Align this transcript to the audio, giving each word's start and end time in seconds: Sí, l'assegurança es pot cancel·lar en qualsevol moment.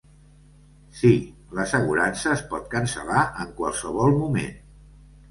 Sí, 0.99 1.09
l'assegurança 1.57 2.31
es 2.37 2.41
pot 2.53 2.65
cancel·lar 2.71 3.25
en 3.43 3.51
qualsevol 3.61 4.17
moment. 4.23 4.57